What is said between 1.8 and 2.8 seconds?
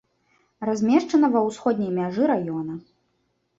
мяжы раёна.